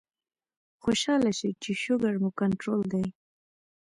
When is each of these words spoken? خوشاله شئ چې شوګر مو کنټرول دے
خوشاله 0.81 1.31
شئ 1.39 1.51
چې 1.63 1.71
شوګر 1.83 2.15
مو 2.21 2.29
کنټرول 2.39 2.81
دے 2.91 3.03